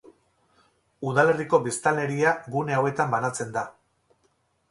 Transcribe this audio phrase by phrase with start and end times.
[1.09, 3.67] Udalerriko biztanleria gune hauetan banatzen da.